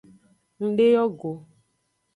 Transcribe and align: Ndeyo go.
Ndeyo 0.69 1.03
go. 1.19 1.31